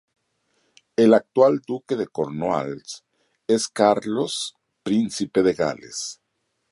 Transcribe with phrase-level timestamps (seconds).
[0.95, 3.03] El actual Duque de Cornualles
[3.47, 6.19] es Carlos, Príncipe de Gales.